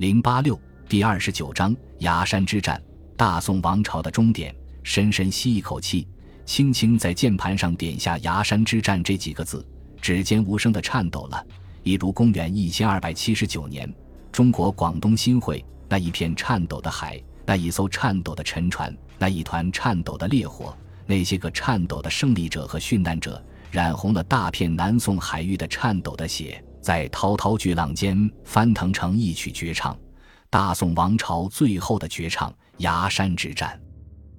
[0.00, 0.58] 零八六
[0.88, 2.82] 第二十九章崖山之战，
[3.18, 4.56] 大宋王朝的终点。
[4.82, 6.08] 深深吸一口气，
[6.46, 9.62] 轻轻在键盘上点下“崖山之战”这几个字，
[10.00, 11.46] 指尖无声的颤抖了。
[11.82, 13.94] 一如公元一千二百七十九年，
[14.32, 20.74] 中国广东新会那一片颤抖的海，那一艘颤抖的沉船，那一团颤抖的烈火，
[21.04, 29.96] 那些个颤抖的胜利者和殉难者，染红了大片南宋海域的颤抖的血，在滔滔巨浪间翻腾成一曲绝唱——
[30.50, 33.80] 大宋王朝最后的绝唱——崖山之战。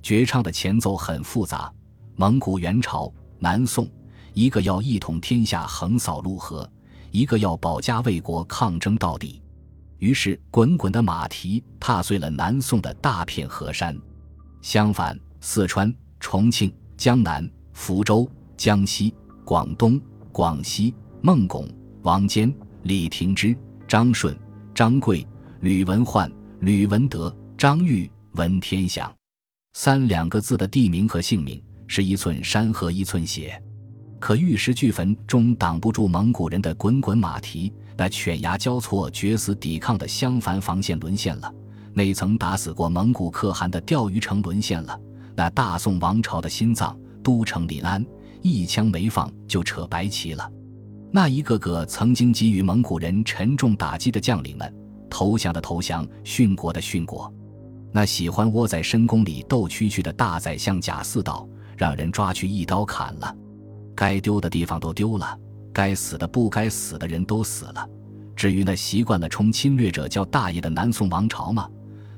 [0.01, 1.71] 绝唱的前奏很复杂，
[2.15, 3.87] 蒙古元朝、南宋，
[4.33, 6.69] 一个要一统天下，横扫陆河。
[7.11, 9.41] 一个要保家卫国，抗争到底，
[9.97, 13.95] 于是滚滚的马蹄踏碎了南宋的大片河山。
[14.61, 19.99] 相反，四川、重庆、江南、福州、江西、广东、
[20.31, 21.67] 广西、孟拱、
[22.03, 23.55] 王坚、李廷芝、
[23.87, 24.35] 张顺、
[24.73, 25.25] 张贵、
[25.59, 29.13] 吕文焕、吕文德、张玉、文天祥，
[29.73, 33.61] 三两个字的地名和姓名，是一寸山河一寸血。
[34.19, 41.53] 可玉石俱焚终挡不住蒙古人的滚滚马蹄，那犬牙交错、决死抵抗的襄樊防线沦陷了，
[41.93, 44.99] 那曾打死过蒙古可汗的钓鱼城沦陷了，
[45.35, 48.03] 那大宋王朝的心脏都城临安
[48.41, 50.51] 一枪没放就扯白旗了，
[51.13, 54.73] 那一个个曾经给予蒙古人沉重打击的将领们，
[55.09, 57.31] 投降的投降，殉国的殉国，
[57.91, 61.45] 那喜欢窝在深宫里斗蛐蛐的大宰相贾似道，
[61.75, 63.35] 让人抓去一刀砍了。
[63.93, 65.37] 该丢的地方都丢了，
[65.73, 67.85] 该死的不该死的人都死了。
[68.33, 71.67] 至于那习惯了冲侵略者叫大爷的南宋王朝嘛，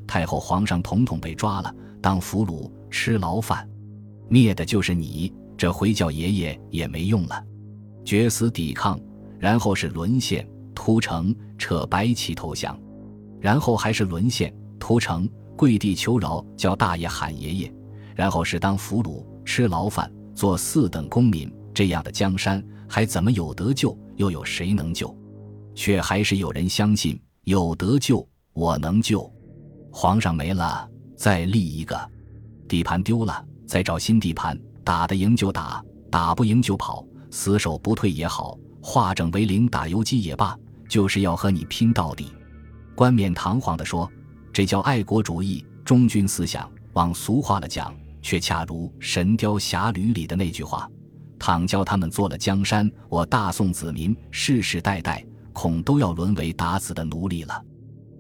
[0.05, 3.67] 太后皇上统统被抓了，当俘虏吃牢饭。
[4.30, 7.44] 灭的就是你，这回叫爷爷也没用了。
[8.03, 8.99] 决死抵抗，
[9.39, 12.79] 然后是沦陷屠城，扯白旗投降，
[13.39, 17.73] 然后还是沦陷屠城，跪地求饶叫大爷喊爷爷，
[18.15, 21.52] 然后是当俘虏吃牢饭，做四等公民。
[21.73, 23.97] 这样的江山还怎么有得救？
[24.15, 25.15] 又有谁能救？
[25.73, 29.31] 却还是有人相信有得救，我能救。
[29.92, 31.95] 皇上没了，再立一个；
[32.67, 34.59] 地盘丢了，再找新地盘。
[34.83, 37.03] 打得赢就打，打不赢就跑，
[37.33, 40.55] 死守不退也好，化整为零打游击也罢，
[40.88, 42.32] 就是要和你拼到底。
[42.94, 44.08] 冠冕堂皇地说，
[44.54, 46.72] 这叫爱国主义、忠君思想。
[46.93, 47.92] 往俗话了讲，
[48.22, 50.88] 却恰如《神雕侠侣》里的那句话。
[51.39, 57.66] 倘教他们做了江山，我大宋子民世世代代恐都要沦为打子的奴隶了。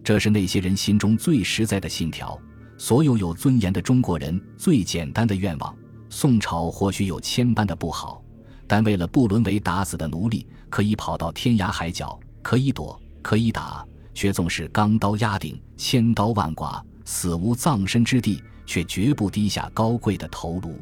[0.03, 2.35] 这是那些人心中最实在的信条，
[2.79, 5.71] 所有有尊严的中国人最简单的愿望。
[6.09, 8.22] 宋朝或许有千般的不好，
[8.67, 20.79] 但为了不沦为打死的奴隶，可以跑到天涯海角，可以躲，可以打，却纵是钢刀压顶，千刀万剐，死无葬身之地，却绝不低下高贵的头颅。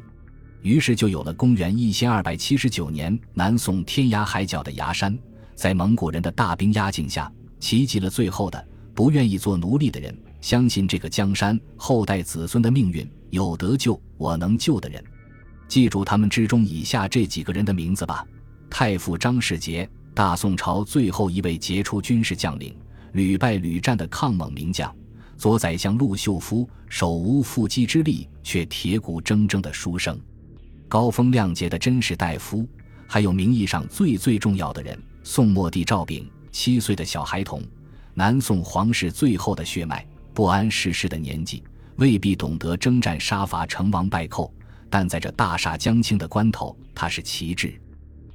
[0.62, 5.18] 于是就有了公元一千二百七十九年南宋天涯海角的崖山，
[5.56, 15.02] 在蒙古人的大兵压境下，齐集了最后的不愿意做奴隶的人，相信这个江山后代子孙的命运有得救，我能救的人。
[15.68, 18.26] 记住他们之中以下这几个人的名字吧：
[18.68, 22.76] 太傅张世杰，大宋朝最后一位杰出军事将领，
[23.12, 24.90] 屡败屡战的抗蒙名将；
[25.36, 30.18] 左宰相陆秀夫，手无缚鸡之力却铁骨铮铮的书生。
[30.88, 32.68] 高风亮节的真士大夫，
[33.06, 37.62] 还有名义上最最重要的人——宋末帝赵昺，七岁的小孩童，
[38.12, 41.62] 南宋皇室最后的血脉，不谙世事的年纪，
[41.96, 44.52] 未必懂得征战杀伐、成王败寇，
[44.92, 47.80] 但在这大厦将倾的关头，他是旗帜。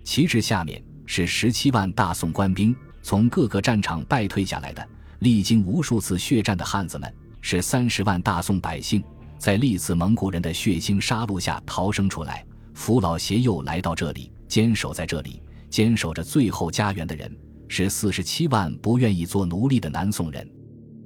[0.04, 4.84] 旗帜下面是十七万大宋官兵，从各个战场败退下来的，
[5.20, 9.04] 历经无数次血战的汉子们，是三十万大宋百姓。
[9.38, 12.44] 在历次蒙古人的血腥杀戮下逃生出来，
[12.74, 15.40] 扶老携幼来到这里，坚守在这里，
[15.70, 17.32] 坚守着最后家园的人，
[17.68, 20.50] 是四十七万不愿意做奴隶的南宋人。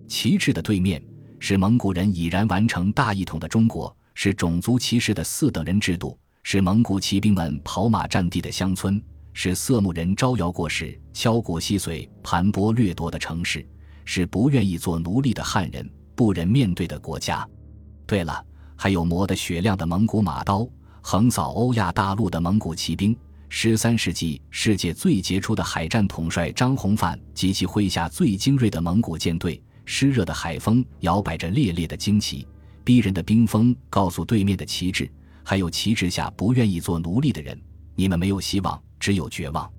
[0.08, 1.04] 旗帜的对面
[1.40, 9.02] 是蒙古人已然完成大一统的中国，是种族歧视的四等人制度，是蒙古骑兵们跑马占地的乡村，
[9.34, 13.66] 是色目人招摇过市、敲鼓吸髓、盘剥掠夺的城市，
[14.06, 17.48] 是不愿意做奴隶的汉人不忍面对的国家。
[18.06, 18.44] 对了，
[18.76, 20.68] 还有磨得雪亮的蒙古马刀，
[21.02, 23.16] 横扫欧亚大陆的蒙古骑兵，
[23.48, 32.46] 十三世纪世界最杰出的海战统帅张弘范及其麾下最精锐的蒙古舰队，湿热的海风摇摆着猎猎的旌旗，
[32.84, 35.10] 逼人的冰封告诉对面的旗帜，
[35.44, 37.60] 还有旗帜下不愿意做奴隶的人，
[37.96, 39.72] 你们没有希望，只有绝望。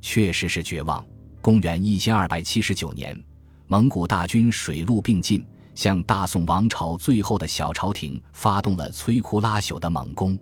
[0.00, 1.04] 确实是绝望。
[1.40, 3.18] 公元一千二百七十九年，
[3.66, 5.44] 蒙古大军水陆并进，
[5.74, 10.38] 向大宋王朝最后的小朝廷发动了摧枯拉朽的猛攻。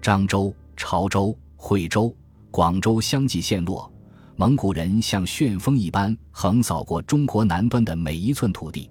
[0.00, 2.14] 漳州、潮州、惠州、
[2.50, 3.92] 广州相继陷落，
[4.36, 8.90] 蒙古人像旋风一般横扫过中国南端的每一寸土地，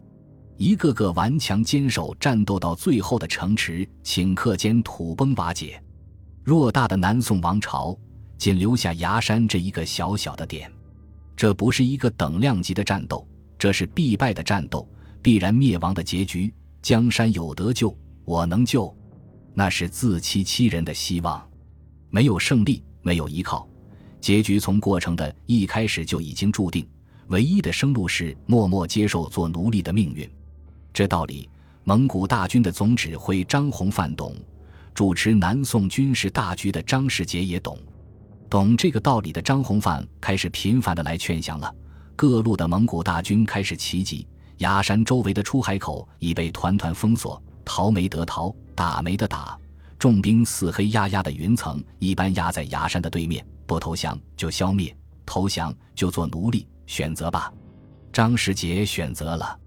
[0.59, 5.81] 一个个顽强坚守、战斗到最后的城池顷刻间土崩瓦解。
[6.43, 7.97] 偌大的南宋王朝，
[8.37, 10.69] 仅留下崖山这一个小小的点。
[11.33, 13.25] 这不是一个等量级的战斗。
[13.57, 14.85] 这是必败的战斗，
[15.21, 16.53] 必然灭亡的结局。
[16.81, 18.93] 江山有得救，我能救，
[19.53, 21.41] 那是自欺欺人的希望。
[22.09, 23.65] 没有胜利，没有依靠，
[24.19, 26.85] 结局从过程的一开始就已经注定。
[27.27, 30.29] 唯一的生路是默默接受做奴隶的命运。
[30.93, 31.49] 这道理，
[31.83, 34.35] 蒙古大军的总指挥张弘范懂，
[34.93, 37.77] 主持南宋军事大局的张世杰也懂。
[38.49, 41.73] 懂这个道理的张弘范开始频繁的来劝降了。
[42.15, 44.27] 各路的蒙古大军开始齐集，
[44.57, 49.57] 崖山周围的出海口已被团团封锁，逃没得逃，打没得打。
[49.97, 54.95] 重兵似黑压压的云层一般压在崖山的对面，不投降就消灭，
[55.25, 57.53] 投降就做奴隶，选择吧。
[58.11, 59.58] 张世杰选择了，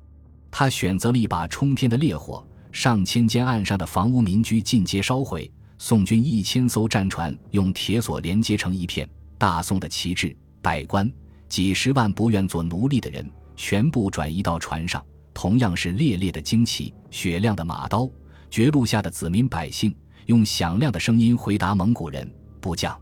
[0.52, 9.08] 他选择了一把冲天的烈火，上千间岸上的房屋民居尽皆烧毁，宋军一千艘战船用铁索连接成一片，
[9.38, 11.10] 大宋的旗帜、百官。
[11.49, 15.02] 几十万不愿做奴隶的人全部转移到船上，
[15.32, 18.08] 同样是烈烈的旌旗、雪亮的马刀。
[18.50, 19.94] 绝路下的子民百姓
[20.26, 22.94] 用响亮的声音回答蒙古人：“不降。”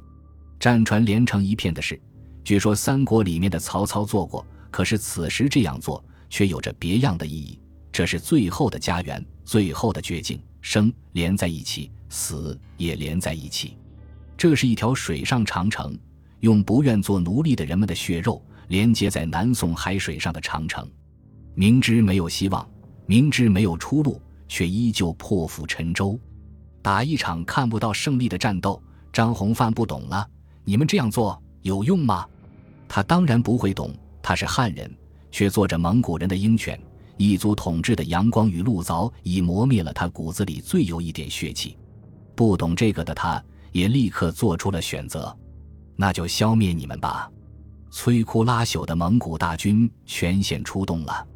[0.61, 2.01] 战船连成一片的事，
[2.45, 7.61] 据说三国里面的曹操做过，可是此时这样做却有着别样的意义。
[7.93, 13.77] 这是最后的家园，最后的绝境，生连在一起，死也连在一起。
[14.39, 15.99] 这是一条水上长城。
[16.39, 20.89] 用不愿做奴隶的人们的血肉连接在南宋海水上的长城，
[21.55, 22.67] 明知没有希望，
[23.05, 24.19] 明知没有出路，
[24.49, 26.19] 却依旧破釜沉舟，
[26.81, 28.83] 打一场看不到胜利的战斗。
[29.13, 30.27] 张弘范不懂了，
[30.65, 32.27] 你们这样做有用吗？
[32.89, 34.91] 他当然不会懂，他是汉人，
[35.31, 36.81] 却做着蒙古人的鹰犬，
[37.17, 41.77] 异族统治的阳光与鹿凿已磨灭了他骨子里最有一点血气。
[42.35, 43.43] 不懂这个的他，
[43.73, 45.37] 也立刻做出了选择。
[45.97, 47.31] 那就消灭你们吧！
[47.93, 51.27] 摧枯拉朽的蒙古大军全线出动了，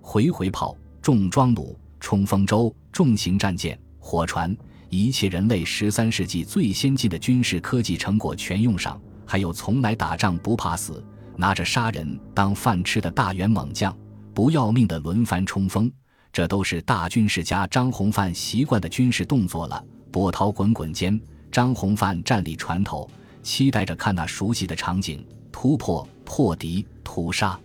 [0.00, 4.56] 回回炮、重装弩、冲锋舟、重型战舰、火船，
[4.88, 11.04] 一切人类十三世纪最先进的军事科技成果全用上，还有从来打仗不怕死、
[11.36, 13.96] 拿着杀人当饭吃的大员猛将，
[14.34, 15.90] 不要命的轮番冲锋，
[16.32, 19.82] 这都是大军事家张弘范习惯的军事动作了。
[20.10, 23.08] 波涛滚滚间，张弘范站立船头。
[23.42, 27.56] 期待着看那熟悉的场景，突破、破敌、屠杀，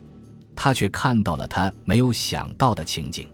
[0.55, 3.27] 他却看到了他没有想到的情景，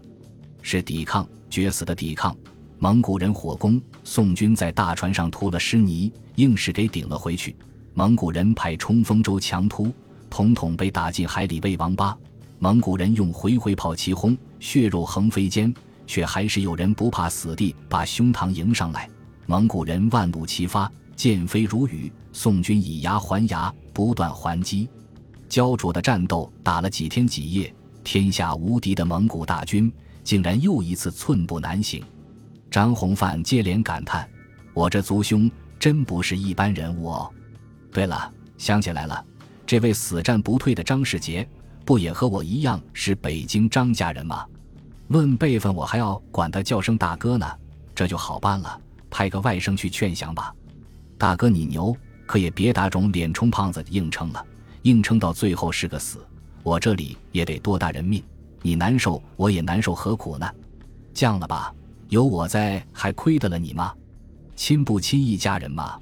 [0.62, 2.34] 是抵抗，决死的抵抗。
[2.78, 7.54] 蒙古人火攻，宋军在大船上涂了湿泥，硬是给顶了回去。
[7.92, 9.92] 蒙古人派冲锋舟强突，
[10.28, 12.16] 统统被打进海里喂王八。
[12.58, 15.72] 蒙古人用回回炮齐轰，血肉横飞间，
[16.06, 19.08] 却还是有人不怕死地把胸膛迎上来。
[19.46, 20.90] 蒙古人万弩齐发。
[21.14, 24.88] 箭飞如雨，宋军以牙还牙，不断还击，
[25.48, 29.92] 焦灼的战斗打了几天几夜，天下无敌的蒙古大军
[30.22, 32.04] 竟然又一次寸步难行。
[32.70, 34.30] 张弘范接连感叹
[34.72, 37.28] ：“我这族兄真不是一般人物哦。”
[37.90, 39.24] 对了，想起来了，
[39.68, 41.46] 这位死战不退的张世杰，
[41.84, 44.46] 不也和我一样是北京张家人吗？
[45.08, 47.46] 论辈分，我还要管他叫声大哥呢。
[47.94, 50.54] 这就好办了，派个外甥去劝降吧。
[51.18, 51.94] 大哥，你牛，
[52.24, 54.42] 可也别打肿脸充胖子硬撑了，
[54.84, 56.26] 硬撑到最后是个死，
[56.62, 58.24] 我这里也得多大人命，
[58.62, 60.50] 你难受我也难受，何苦呢？
[61.12, 61.74] 降了吧，
[62.08, 63.92] 有我在，还亏得了你吗？
[64.56, 65.98] 亲不亲一家人嘛，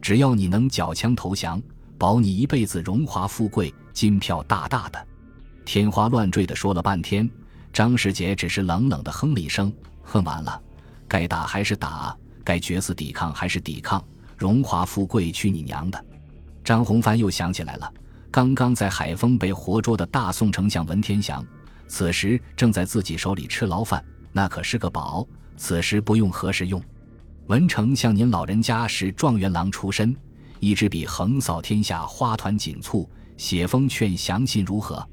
[0.00, 1.60] 只要你能缴枪投降，
[1.98, 5.06] 保你一辈子荣华富贵，金票大大的。
[5.64, 7.28] 天花乱坠的说了半天，
[7.72, 9.72] 张世杰只是冷冷的哼了一声，
[10.04, 10.62] 哼完了，
[11.08, 14.02] 该打还是打，该决死抵抗还是抵抗。
[14.36, 16.02] 荣华富贵去你娘的！
[16.62, 17.92] 张弘帆又想起来了，
[18.30, 21.44] 刚刚在海丰被活捉的大宋丞相文天祥，
[21.88, 24.02] 此时正在自己手里吃牢饭，
[24.32, 25.26] 那可是个宝。
[25.56, 26.80] 此时不用何时用？
[27.48, 30.14] 文丞相，您老人家是状元郎出身，
[30.60, 35.06] 一支笔横扫天下，花团锦簇，写封劝降信如何？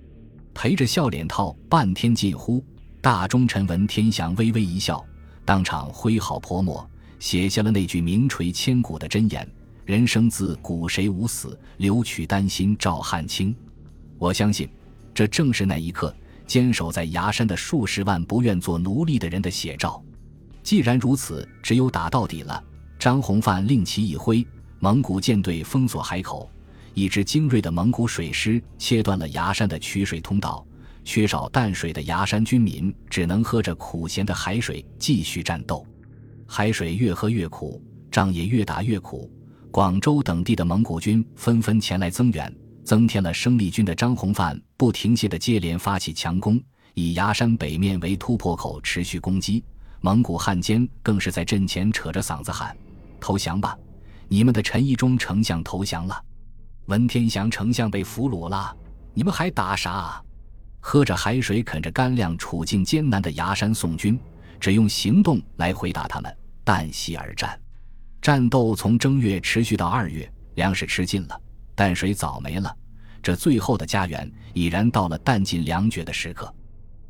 [0.54, 2.64] 陪着笑脸套半天近乎。
[3.02, 5.06] 大忠臣文天祥微微一笑，
[5.44, 6.90] 当场挥毫泼墨。
[7.20, 9.48] 写下了那句名垂千古的箴言
[9.86, 13.56] ：“人生自古谁无死，留取丹心照汗青。”
[14.18, 14.68] 我相信，
[15.14, 16.16] 这正是那一刻
[16.48, 20.04] 坚守在崖山的数十万不愿做奴隶的人的写照。
[20.64, 22.62] 既然如此，只有打到底了。
[22.98, 24.46] 张弘范令旗一挥，
[24.86, 26.48] 蒙古舰队封锁海口，
[26.94, 30.64] 一支精锐的蒙古水师切断了崖山的取水通道。
[31.04, 35.84] 缺少淡水的崖山军民只能喝着苦咸的海水继续战斗。
[36.46, 39.28] 海水越喝越苦，仗也越打越苦。
[39.72, 46.62] 广州等地的蒙古军纷纷前来增援，增添了生力军的张弘范不停歇的接连发起强攻，
[46.94, 49.64] 以崖山北面为突破口持续攻击。
[50.02, 52.78] 蒙古汉奸更是在阵前扯着嗓子喊
[53.20, 53.76] ：“投降吧！
[54.28, 56.24] 你们的陈义忠丞相投降了，
[56.86, 58.76] 文天祥丞相被俘虏了，
[59.14, 60.22] 你们还打啥？”
[60.80, 64.20] 喝着海水、啃着干粮、处境艰难的崖山宋军，
[64.60, 67.60] 只用行动来回答他们，旦夕而战。
[68.22, 71.42] 战斗从正月持续到二月，粮食吃尽了，
[71.76, 72.76] 淡水早没了，
[73.24, 76.54] 这最后的家园已然到了弹尽粮绝的时刻。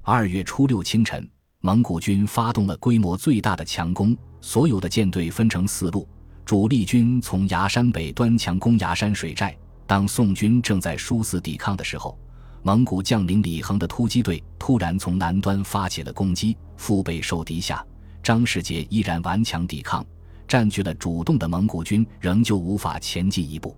[0.02, 1.28] 二月初六清晨。
[1.62, 6.08] 蒙古军发动了规模最大的强攻，所有的舰队分成四路，
[6.46, 9.58] 主力军从崖山北端强攻崖山水寨。
[9.88, 12.18] 当宋军正在殊死抵抗的时候，
[12.62, 17.84] 蒙古将领李恒的突击队突然从南端发起了攻击，腹背受敌下，
[18.22, 20.06] 张世杰依然顽强抵抗，
[20.48, 23.76] 占据了主动的蒙古军仍旧无法前进一步。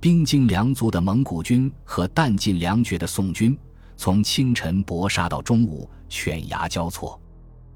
[0.00, 3.56] 兵精粮足的蒙古军和弹尽粮绝的宋军。
[3.96, 7.20] 从清晨搏杀到中午，犬牙交错，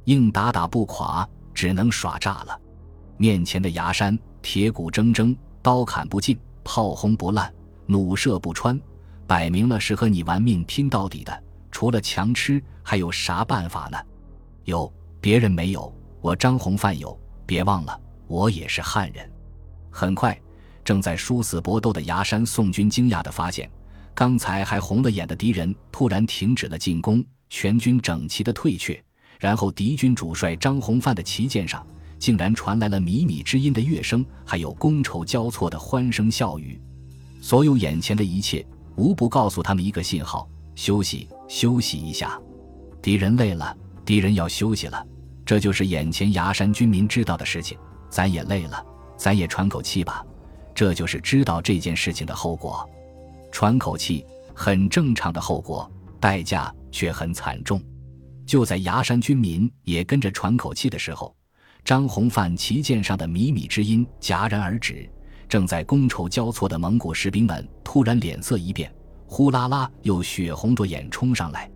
[0.07, 2.59] 硬打打不垮，只能耍诈了。
[3.17, 7.53] 面前的崖山，铁骨铮铮，刀砍不进，炮轰不烂，
[7.87, 8.81] 弩射不穿，
[9.27, 11.43] 摆明了是和你玩命拼到底的。
[11.71, 13.99] 除了强吃，还有啥办法呢？
[14.65, 17.19] 有别人没有，我张弘范有。
[17.47, 19.31] 别忘了，我也是汉人。
[19.91, 20.41] 很快，
[20.83, 23.71] 正在殊死搏斗的崖山宋军惊讶地发现。
[24.15, 29.03] 刚才还红了眼的敌人突然停止了进攻，全军整齐的退却。
[29.39, 31.87] 然后敌军主帅张弘范的旗舰上
[32.19, 36.81] 竟然传来了靡靡之音的乐声，还有觥筹交错的欢声笑语。
[37.41, 38.65] 所有眼前的一切
[38.97, 42.41] 无不告诉他们一个信号：休息，休息一下。
[43.03, 45.07] 敌人累了，敌人要休息了。
[45.45, 47.77] 这就是眼前崖山军民知道的事情。
[48.09, 48.83] 咱也累了，
[49.17, 50.25] 咱也喘口气吧。
[50.75, 52.89] 这就是知道这件事情的后果。
[53.53, 57.83] 喘口气很正常的后果，代价却很惨重。
[58.47, 61.35] 就在崖山军民也跟着喘口气的时候，
[61.85, 65.09] 张弘范旗舰上的靡靡之音戛然而止。
[65.47, 68.93] 正在觥筹交错的蒙古士兵们突然脸色一变，
[69.27, 71.71] 呼啦啦又血红着眼冲上来。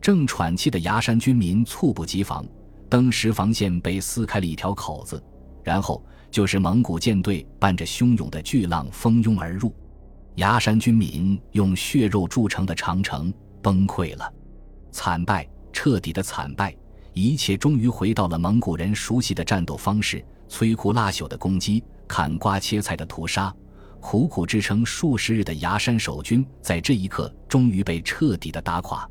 [0.00, 2.46] 正喘气的崖山军民猝不及防，
[2.88, 5.20] 登石防线被撕开了一条口子，
[5.64, 9.74] 然后就是蒙古舰队伴着汹涌的巨浪蜂拥而入。
[10.36, 13.32] 崖山军民用血肉铸成的长城
[13.62, 14.30] 崩溃了，
[14.92, 16.76] 惨败，彻底的惨败，
[17.16, 23.52] 一切终于回到了蒙古人熟悉的战斗方式：摧枯拉朽的攻击，砍瓜切菜的屠杀。
[24.02, 29.08] 苦苦支撑数十日的崖山守军，在这一刻终于被彻底的打垮。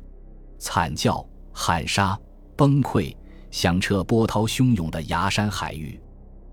[0.56, 2.16] 惨叫、喊杀、
[2.54, 3.12] 崩溃，
[3.50, 6.00] 响彻波涛汹涌的崖山海域。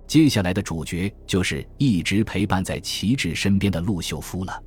[0.07, 4.63] 接下来的主角就是一直陪伴在旗帜身边的陆秀夫了。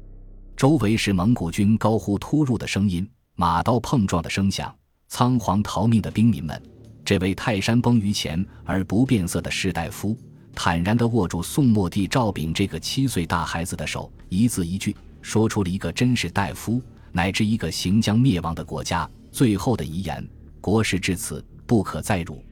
[0.56, 4.72] 周围是蒙古军高呼突入的声音，马刀碰撞的声响，
[5.08, 6.62] 仓皇逃命的兵民们。
[7.06, 10.18] 这位泰山崩于前而不变色的士大夫，
[10.56, 16.82] 坦然地握住宋末帝赵昺这个七岁大孩子的手，一字一句说出了一个真士大夫
[17.12, 20.28] 乃至一个行将灭亡的国家最后的遗言：
[20.60, 22.42] 国事至此，不可再辱。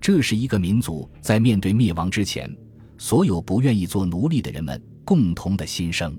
[0.00, 2.52] 这是一个民族在面对灭亡之前，
[2.98, 6.18] 所有不愿意做奴隶的人们共同的心声。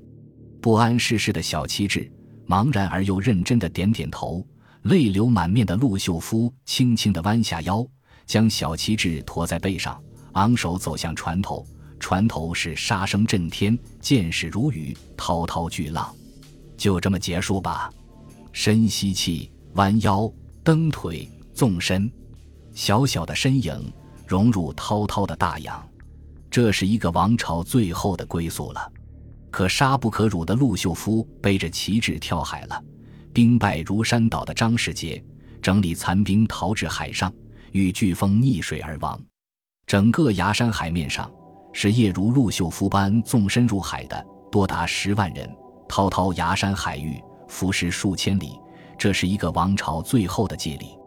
[0.62, 2.10] 不谙世事的小七志，
[2.48, 4.42] 茫然而又认真的点点头。
[4.84, 7.86] 泪流满面的陆秀夫轻轻地弯下腰，
[8.26, 10.02] 将小旗帜驮在背上，
[10.34, 11.66] 昂首走向船头。
[12.00, 16.14] 船头是杀声震天，箭矢如雨，滔滔巨浪。
[16.76, 17.90] 就这么结束吧。
[18.52, 20.30] 深吸气，弯腰，
[20.66, 22.12] 蹬腿，纵身。
[22.74, 23.92] 小小的身影
[24.28, 25.82] 融入滔滔的大洋，
[26.52, 28.92] 这是一个王朝最后的归宿了。
[29.50, 32.84] 可杀不可辱的陆秀夫背着旗帜跳海了，
[33.34, 35.22] 兵败如山倒的张世杰
[35.62, 37.34] 整理残兵逃至海上，
[37.72, 39.20] 遇飓风溺水而亡。
[39.88, 41.30] 整个崖山海面上，
[41.74, 45.50] 是夜如陆秀夫般纵身入海的多达十万人。
[45.90, 48.60] 滔滔崖山海域，浮尸数千里，
[48.98, 50.98] 这是一个王朝最后的祭礼。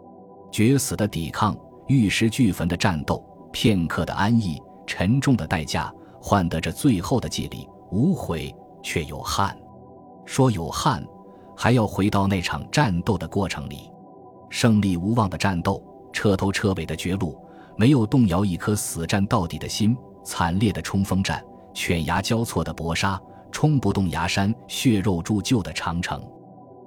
[0.52, 1.56] 绝死的抵抗，
[1.88, 7.68] 玉石俱焚的战斗，片刻的安逸，沉重的代价，换得这最后的祭礼。
[7.90, 9.56] 无悔却有憾，
[10.24, 11.04] 说有憾，
[11.56, 13.90] 还要回到那场战斗的过程里。
[14.50, 15.82] 胜利无望的战斗，
[16.12, 17.36] 彻头彻尾的绝路，
[17.76, 21.42] 没有动摇一颗死战到底的心，惨烈的冲锋战，
[21.74, 23.20] 犬牙交错的搏杀，
[23.50, 26.22] 冲不动崖山，血肉铸就的长城。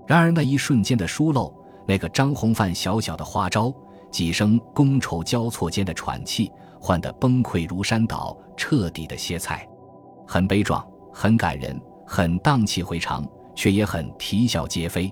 [0.07, 1.53] 然而那一瞬间的疏漏，
[1.87, 3.73] 那个张宏范小小的花招，
[4.09, 9.67] 几声觥筹交错间的喘气，换得崩溃如山倒，彻底的歇菜。
[10.25, 10.83] 很悲壮，
[11.13, 13.27] 很感人，很荡气回肠，
[13.59, 15.11] 却也很啼笑皆非。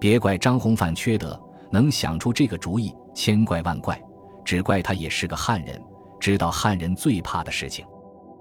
[0.00, 1.40] 别怪张宏范缺德，
[1.70, 3.96] 能想出这个主意，千怪万怪，
[4.44, 5.80] 只怪他也是个汉人，
[6.18, 7.86] 知道汉人最怕的事情。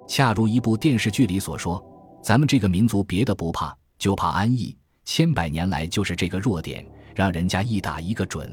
[0.08, 1.80] 恰如一部电视剧里所说
[2.24, 6.84] ：“咱们这个民族别的不怕，就怕安逸，千百年来就是这个弱点，
[7.14, 8.52] 让人家一打一个准。”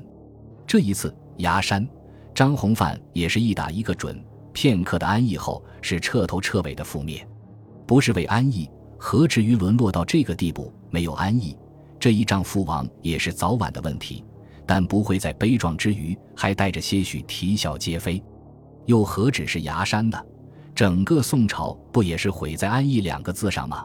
[0.68, 1.88] 这一次崖山，
[2.34, 4.22] 张宏范也是一打一个准。
[4.52, 7.26] 片刻的安逸后，是彻头彻尾的覆灭。
[7.86, 8.70] 不是为安逸，
[9.04, 10.72] 何至于沦落到这个地步？
[10.88, 11.56] 没有安逸，
[11.98, 14.24] 这一仗覆亡也是早晚的问题，
[14.64, 18.22] 但不会在悲壮之余还带着些许啼笑皆非。
[18.86, 20.16] 又何止是崖山呢？
[20.72, 23.84] 整个宋朝不也是毁在“安逸”两个字上吗？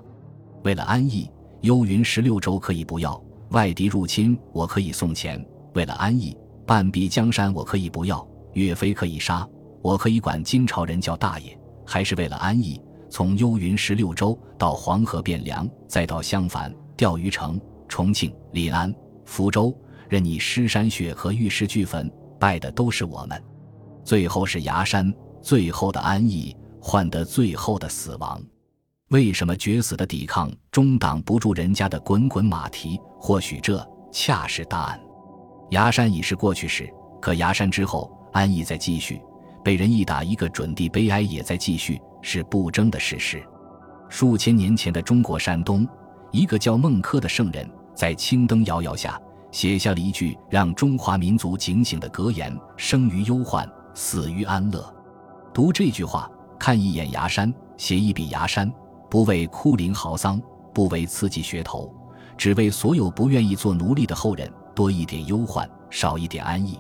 [0.64, 1.28] 为了安逸，
[1.62, 3.20] 幽云十六州可以不要，
[3.50, 5.44] 外敌入侵我可以送钱；
[5.74, 9.50] 为了安逸，半壁江山我可以不要，岳飞可以杀，
[9.82, 11.58] 我可以管金朝人叫大爷。
[11.90, 12.80] 还是为了安逸。
[13.10, 18.94] 从幽云十六州到黄河汴梁，再到襄樊、钓鱼城、重庆、临安、
[19.26, 19.76] 福州，
[20.10, 23.42] 任你尸山血河玉石俱焚，败的都是我们。
[24.04, 28.42] 最后是崖山，最后的安逸换得最后的死亡。
[29.10, 33.00] 为什么绝死的抵抗终挡不住人家的滚滚马蹄？
[33.20, 35.00] 或许这恰是答案。
[35.72, 36.90] 崖山已是过去时，
[37.22, 39.22] 可崖山之后，安逸在继续，
[39.64, 42.02] 被人一打一个准地，悲哀也在继续。
[42.22, 43.44] 是不争的事实。
[44.10, 45.88] 数千年前的中国山东，
[46.32, 49.20] 一个叫孟轲的圣人，在青灯摇摇下
[49.52, 54.94] 写下了一句让中华民族警醒的格言：“生于忧患，死于安乐。”
[55.54, 58.72] 读这句话，看一眼崖山，写一笔崖山，
[59.10, 60.42] 不为枯林嚎丧，
[60.74, 61.94] 不为刺激噱头，
[62.38, 66.80] 只为所有不愿意做奴隶的后人多一点忧患，少一点安逸。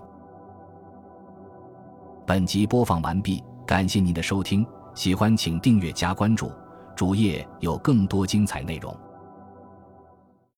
[2.26, 4.66] 本集播放完毕，感谢您的收听。
[4.98, 6.52] 喜欢请订阅加关注，
[6.96, 8.98] 主页有更多精彩内容。